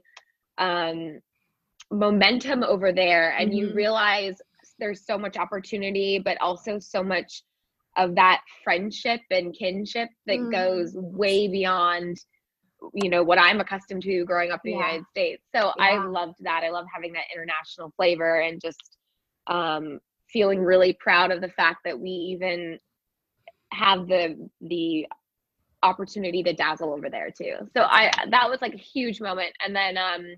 [0.58, 1.20] um
[1.92, 3.76] momentum over there and you Mhm.
[3.76, 4.42] realize
[4.80, 7.44] there's so much opportunity but also so much
[7.98, 10.52] of that friendship and kinship that Mm.
[10.52, 12.18] goes way beyond
[12.94, 15.44] you know what i'm accustomed to growing up in the united states.
[15.56, 16.64] So i loved that.
[16.64, 18.98] I love having that international flavor and just
[19.48, 20.00] um,
[20.32, 22.80] feeling really proud of the fact that we even
[23.72, 25.08] have the the
[25.84, 27.56] opportunity to dazzle over there too.
[27.76, 29.54] So i that was like a huge moment.
[29.66, 30.36] And then um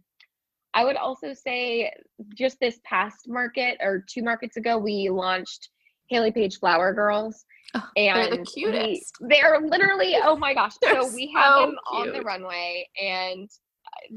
[0.73, 1.91] I would also say
[2.35, 5.69] just this past market or two markets ago, we launched
[6.09, 7.43] Hayley Paige Flower Girls.
[7.75, 9.13] Oh, And they're the we- cutest.
[9.21, 10.73] they're literally, oh my gosh.
[10.83, 13.49] So we have so them on the runway and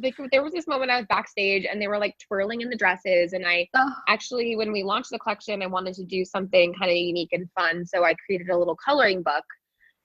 [0.02, 2.76] like there was this moment I was backstage and they were like twirling in the
[2.76, 6.72] dresses and I Oh, actually when we launched the collection I wanted to do something
[6.74, 9.44] kind of unique and fun so I created a little coloring book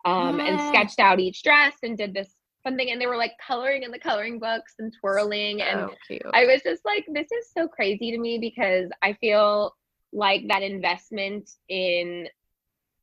[0.05, 2.33] um, and sketched out each dress and did this
[2.67, 6.21] fun thing and they were like coloring in the coloring books and twirling and cute.
[6.33, 9.75] I was just like, this is so crazy to me because I feel
[10.11, 12.27] like that investment in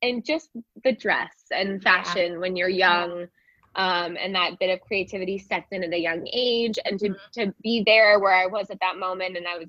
[0.03, 0.51] in just
[0.83, 3.27] the dress and fashion when you're young,
[3.75, 7.55] um, and that bit of creativity sets in at a young age, and to to
[7.63, 9.69] be there where I was at that moment, and I was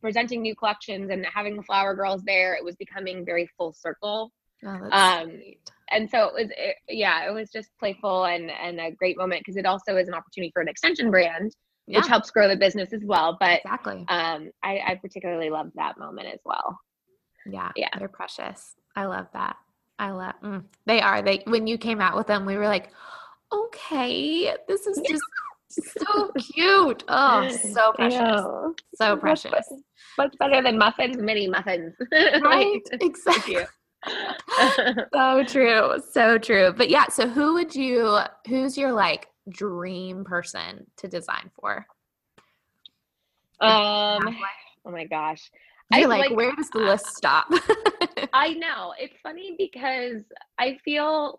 [0.00, 4.32] presenting new collections and having the flower girls there, it was becoming very full circle
[4.64, 5.40] oh, um.
[5.92, 9.40] And so it was it, yeah it was just playful and and a great moment
[9.40, 11.54] because it also is an opportunity for an extension brand
[11.86, 14.04] Yeah, which helps grow the business as well but exactly.
[14.08, 16.78] um I, I particularly loved that moment as well
[17.46, 17.88] Yeah, Yeah.
[17.98, 18.74] they're precious.
[18.96, 19.56] I love that.
[19.98, 20.34] I love.
[20.42, 21.22] Mm, they are.
[21.22, 22.90] They when you came out with them, we were like,
[23.52, 25.22] okay, this is just
[25.98, 27.04] so cute.
[27.08, 28.44] Oh, so precious.
[28.96, 29.68] So precious.
[29.70, 29.76] be-
[30.16, 31.94] what's better than muffins mini muffins
[32.42, 32.80] Right?
[33.00, 33.58] Exactly.
[35.14, 36.02] So true.
[36.12, 36.72] So true.
[36.76, 38.18] But yeah, so who would you?
[38.48, 41.86] Who's your like dream person to design for?
[43.60, 44.36] um
[44.84, 45.50] oh my gosh
[45.92, 47.46] You're I, like, like, where does the list stop?
[48.32, 48.94] I know.
[48.98, 50.22] It's funny because
[50.58, 51.38] I feel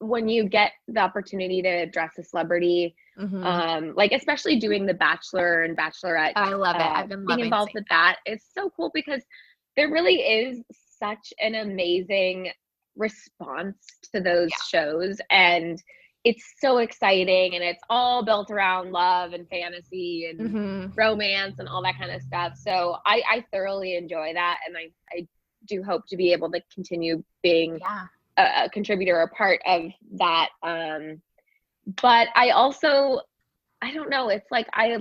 [0.00, 3.44] when you get the opportunity to dress a celebrity, Mhm.
[3.44, 6.82] um, like especially doing the Bachelor and Bachelorette, I love it.
[6.82, 8.16] uh, I've been being involved with that.
[8.26, 9.22] It's so cool because
[9.76, 10.62] there really is
[10.98, 12.50] such an amazing
[12.96, 13.76] response
[14.12, 15.82] to those shows, and
[16.24, 20.92] it's so exciting, and it's all built around love and fantasy and Mhm.
[20.96, 22.56] romance and all that kind of stuff.
[22.56, 25.26] So I, I thoroughly enjoy that, and I, I
[25.66, 28.06] do hope to be able to continue being Yeah.
[28.38, 29.82] a, a contributor, or part of
[30.18, 30.48] that.
[30.62, 31.20] Um,
[32.02, 33.20] but I also,
[33.82, 34.28] I don't know.
[34.28, 34.98] It's like I,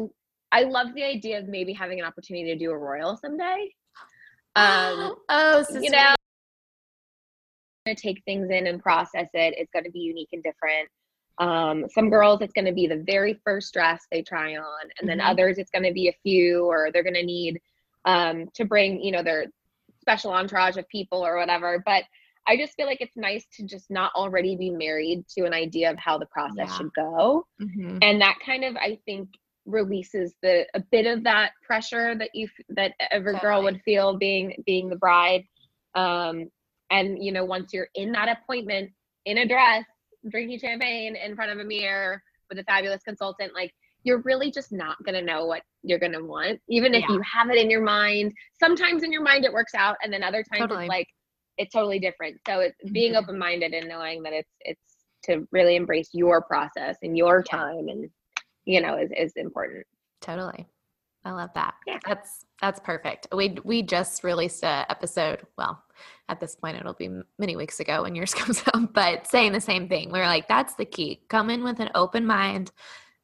[0.51, 3.73] I love the idea of maybe having an opportunity to do a royal someday.
[4.55, 6.15] Um, oh, so you know,
[7.85, 9.53] to take things in and process it.
[9.57, 10.89] It's going to be unique and different.
[11.37, 15.07] Um, some girls, it's going to be the very first dress they try on, and
[15.09, 15.29] then Mhm.
[15.29, 17.61] others, it's going to be a few, or they're going to need
[18.05, 19.47] um, to bring, you know, their
[19.99, 21.81] special entourage of people or whatever.
[21.85, 22.03] But
[22.47, 25.89] I just feel like it's nice to just not already be married to an idea
[25.89, 26.77] of how the process Yeah.
[26.77, 27.97] should go Mhm.
[28.03, 29.29] and that kind of i think
[29.65, 34.55] releases the a bit of that pressure that you that every girl would feel being
[34.65, 35.43] being the bride
[35.95, 36.49] um
[36.91, 38.91] and you know once you're in that appointment
[39.25, 39.83] in a dress
[40.29, 43.71] drinking champagne in front of a mirror with a fabulous consultant like
[44.03, 47.15] you're really just not going to know what you're going to want even if Yeah.
[47.15, 50.23] you have it in your mind sometimes in your mind it works out and then
[50.23, 50.83] other times Totally.
[50.85, 51.07] it's like
[51.57, 53.17] it's totally different so it's being Mhm.
[53.23, 58.09] open-minded and knowing that it's it's to really embrace your process and your time and
[58.65, 59.85] you know is, is important
[60.21, 60.65] Totally.
[61.23, 61.73] I love that.
[61.87, 61.97] Yeah.
[62.07, 63.27] That's that's perfect.
[63.33, 65.41] We we just released a episode.
[65.57, 65.83] Well,
[66.29, 69.61] at this point it'll be many weeks ago when yours comes out, but saying the
[69.61, 70.11] same thing.
[70.11, 71.21] We are like, that's the key.
[71.29, 72.71] Come in with an open mind,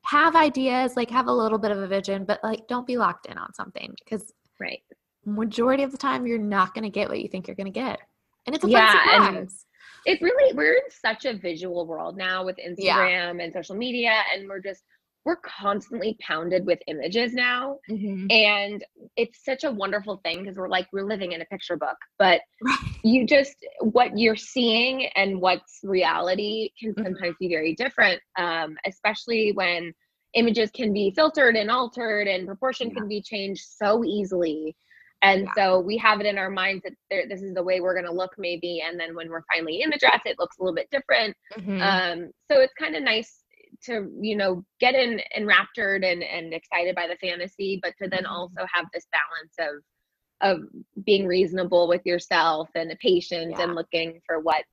[0.04, 3.28] have ideas, like have a little bit of a vision, but like don't be locked
[3.28, 4.82] in on something because right
[5.26, 7.80] majority of the time you're not going to get what you think you're going to
[7.80, 8.00] get,
[8.46, 9.66] and it's a Yeah, fun surprise.
[10.08, 12.98] it really we're in such a visual world now with Yeah.
[12.98, 14.84] instagram and social media and we're just
[15.26, 18.26] we're constantly pounded with images now mm-hmm.
[18.30, 18.84] and
[19.16, 22.42] it's such a wonderful thing because we're like we're living in a picture book but
[23.04, 27.04] you just what you're seeing and what's reality can mm-hmm.
[27.04, 29.94] sometimes be very different um, especially when
[30.34, 32.96] images can be filtered and altered and proportion yeah.
[32.96, 34.76] can be changed so easily
[35.24, 35.52] and yeah.
[35.56, 36.94] so we have it in our minds that
[37.30, 39.90] this is the way we're going to look maybe and then when we're finally in
[39.90, 41.82] the dress it looks a little bit different mm-hmm.
[41.82, 43.41] um, so it's kind of nice
[43.84, 48.24] to you know get in enraptured and and excited by the fantasy but to then
[48.24, 48.34] mm-hmm.
[48.34, 49.84] also have this balance of
[50.42, 50.60] of
[51.06, 53.64] being reasonable with yourself and the patient yeah.
[53.64, 54.64] and looking for what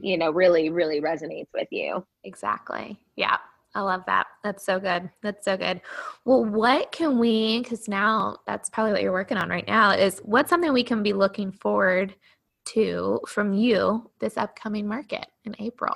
[0.00, 3.36] you know really really resonates with you exactly yeah
[3.74, 4.26] I love that.
[4.44, 5.08] That's so good.
[5.22, 5.80] That's so good.
[6.24, 10.20] Well, what can we, because now that's probably what you're working on right now, is
[10.24, 12.14] what's something we can be looking forward
[12.66, 15.94] to from you this upcoming market in April?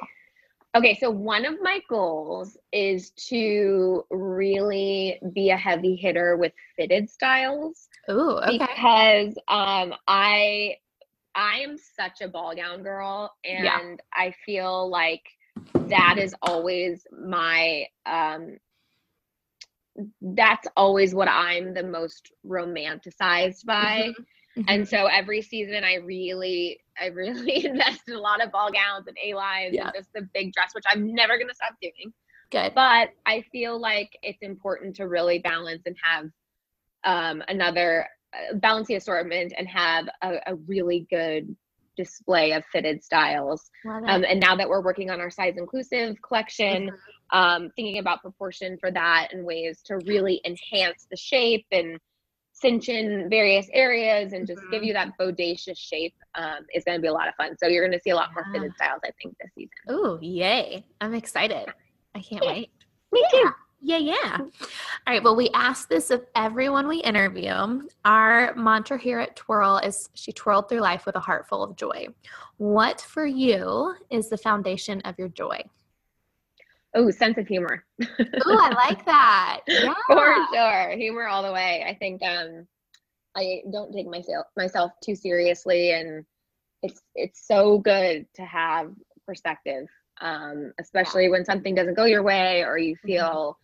[0.76, 7.08] Okay, so one of my goals is to really be a heavy hitter with fitted
[7.08, 7.88] styles.
[8.08, 8.58] Oh, okay.
[8.58, 10.76] Because um, I
[11.34, 13.96] I am such a ball gown girl, and yeah.
[14.12, 15.22] I feel like
[15.88, 18.58] that is always my um,
[20.20, 24.10] that's always what I'm the most romanticized by.
[24.10, 24.60] Mm-hmm.
[24.60, 24.62] Mm-hmm.
[24.68, 29.16] And so every season I really, I really invested a lot of ball gowns and
[29.24, 29.84] A lines yeah.
[29.84, 32.12] and just the big dress, which I'm never gonna stop doing.
[32.50, 32.72] Good.
[32.74, 36.26] But I feel like it's important to really balance and have
[37.04, 41.56] um, another uh, balance the assortment and have a, a really good
[41.96, 43.70] display of fitted styles.
[43.86, 47.38] Um, and now that we're working on our size inclusive collection, mm-hmm.
[47.38, 51.98] um, thinking about proportion for that and ways to really enhance the shape and
[52.58, 54.70] cinch in various areas and just mm-hmm.
[54.70, 57.56] give you that bodacious shape um, is going to be a lot of fun.
[57.58, 58.42] So you're going to see a lot yeah.
[58.42, 59.70] more fitted styles, I think, this season.
[59.88, 60.84] Oh, yay.
[61.00, 61.68] I'm excited.
[62.14, 62.52] I can't yeah.
[62.52, 62.70] wait.
[63.12, 63.40] Me yeah.
[63.40, 63.50] too.
[63.82, 64.38] Yeah, yeah.
[64.40, 64.48] All
[65.06, 65.22] right.
[65.22, 67.82] Well, we ask this of everyone we interview.
[68.04, 71.76] Our mantra here at Twirl is she twirled through life with a heart full of
[71.76, 72.08] joy.
[72.56, 75.62] What for you is the foundation of your joy?
[76.94, 77.84] Oh, sense of humor.
[78.02, 79.60] oh, I like that.
[79.66, 79.94] Yeah.
[80.06, 80.96] For sure.
[80.96, 81.84] Humor all the way.
[81.86, 82.66] I think um
[83.36, 86.24] I don't take myself myself too seriously and
[86.82, 88.92] it's it's so good to have
[89.26, 89.86] perspective.
[90.18, 91.30] Um, especially yeah.
[91.30, 93.06] when something doesn't go your way or you mm-hmm.
[93.06, 93.58] feel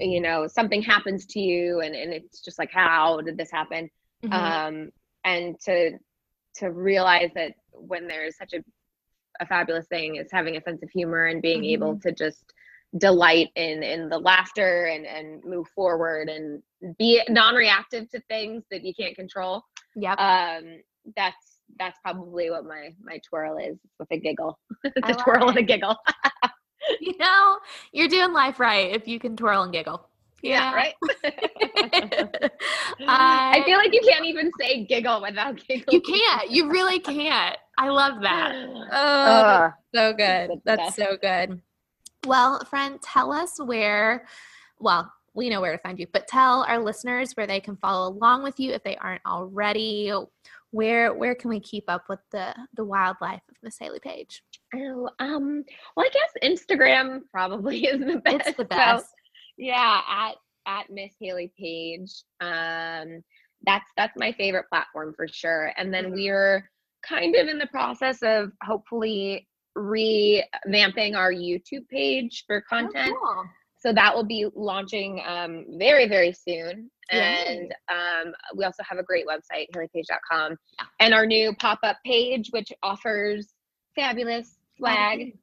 [0.00, 0.10] mm-hmm.
[0.10, 3.88] you know something happens to you and, and it's just like how did this happen?
[4.24, 4.32] Mm-hmm.
[4.32, 4.90] Um
[5.24, 5.92] and to
[6.56, 8.62] to realize that when there's such a
[9.40, 11.82] a fabulous thing is having a sense of humor and being mm-hmm.
[11.82, 12.52] able to just
[12.98, 16.62] delight in in the laughter and and move forward and
[16.98, 19.62] be non-reactive to things that you can't control.
[19.96, 20.78] Yeah um
[21.16, 24.58] that's that's probably what my my twirl is with a giggle.
[24.84, 25.48] It's a twirl it.
[25.50, 25.96] and a giggle.
[27.00, 27.58] You know
[27.92, 30.06] you're doing life right if you can twirl and giggle.
[30.42, 30.94] Yeah, yeah right?
[33.08, 37.00] I, I feel like you can't even say giggle without giggle you can't you really
[37.00, 37.56] can't.
[37.78, 38.52] I love that.
[38.92, 40.60] Oh uh, so good.
[40.66, 41.62] That's so good
[42.26, 44.26] well, friend, tell us where,
[44.78, 48.08] well, we know where to find you, but tell our listeners where they can follow
[48.08, 50.12] along with you if they aren't already.
[50.70, 54.42] Where where can we keep up with the the wildlife of Miss Hayley Paige?
[54.74, 55.64] Oh, um,
[55.96, 58.48] well, I guess Instagram probably is the best.
[58.48, 59.06] It's the best.
[59.06, 59.12] So,
[59.58, 60.34] yeah, at
[60.66, 62.12] at Miss Hayley Paige.
[62.40, 63.22] Um,
[63.66, 65.72] that's that's my favorite platform for sure.
[65.76, 66.14] And then mm-hmm.
[66.14, 66.70] we're
[67.06, 69.46] kind of in the process of hopefully
[69.76, 73.14] revamping our YouTube page for oh, content.
[73.16, 73.44] Oh, cool.
[73.78, 76.90] So that will be launching um, very, very soon.
[77.10, 80.84] And um, we also have a great website, hayleypaige.com, yeah.
[81.00, 83.52] and our new pop up page, which offers
[83.94, 85.36] fabulous swag,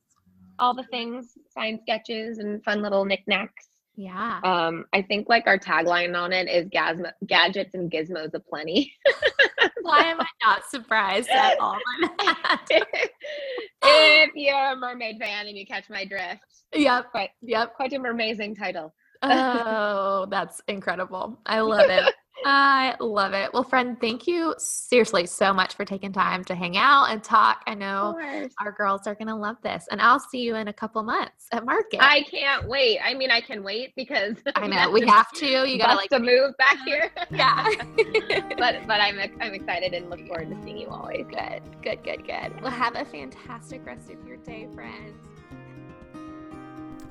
[0.57, 3.67] all the things, signed sketches, and fun little knickknacks.
[3.95, 4.39] Yeah.
[4.43, 8.93] Um, I think like our tagline on it is Gasm- gadgets and gizmos aplenty.
[9.81, 11.77] Why am I not surprised at all?
[13.83, 16.45] if you're a mermaid fan and you catch my drift.
[16.73, 17.11] Yep.
[17.11, 17.75] Quite, yep.
[17.75, 18.93] Quite an amazing title.
[19.23, 21.39] oh, that's incredible.
[21.45, 22.13] I love it.
[22.45, 23.53] I love it.
[23.53, 27.61] Well, friend, thank you seriously so much for taking time to hang out and talk.
[27.67, 28.17] I know
[28.59, 29.87] our girls are going to love this.
[29.91, 31.99] And I'll see you in a couple months at market.
[32.01, 32.99] I can't wait.
[33.03, 35.45] I mean, I can wait because I know we have to.
[35.45, 37.11] You got to like to move back here.
[37.31, 37.67] yeah.
[38.57, 41.25] but but I'm I'm excited and look forward to seeing you always.
[41.27, 41.61] Good.
[41.81, 42.61] Good, good, good.
[42.61, 45.15] Well, have a fantastic rest of your day, friends.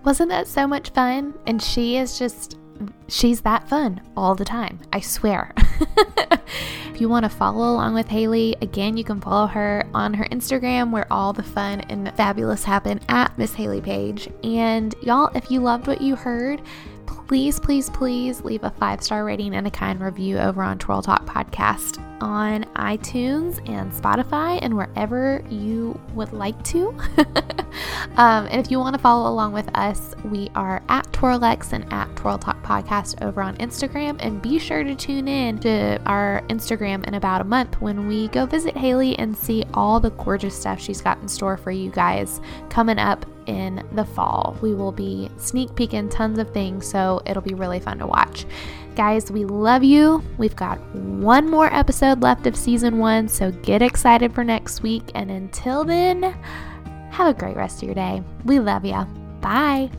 [0.05, 1.35] Wasn't that so much fun?
[1.47, 2.57] And she is just
[3.09, 4.81] she's that fun all the time.
[4.93, 5.53] I swear.
[6.93, 10.25] if you want to follow along with Hayley, again, you can follow her on her
[10.27, 14.29] Instagram where all the fun and fabulous happen at Miss Hayley Paige.
[14.43, 16.63] And y'all, if you loved what you heard,
[17.31, 21.01] please, please, please leave a five star rating and a kind review over on Twirl
[21.01, 26.89] Talk Podcast on iTunes and Spotify and wherever you would like to.
[28.17, 31.87] um, and if you want to follow along with us, we are at Twirlex and
[31.93, 34.17] at Twirl Talk Podcast over on Instagram.
[34.19, 38.27] And be sure to tune in to our Instagram in about a month when we
[38.27, 41.93] go visit Hayley and see all the gorgeous stuff she's got in store for you
[41.93, 44.57] guys coming up in the fall.
[44.63, 48.47] We will be sneak peeking tons of things, so it'll be really fun to watch.
[48.95, 50.23] Guys, we love you.
[50.39, 55.11] We've got one more episode left of season one, so get excited for next week.
[55.15, 56.23] And until then,
[57.11, 58.23] have a great rest of your day.
[58.45, 59.05] We love you.
[59.41, 59.91] Bye.